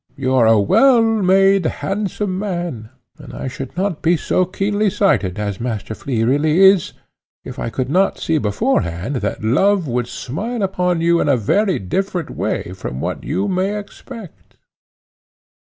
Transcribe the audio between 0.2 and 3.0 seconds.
are a well made, handsome man,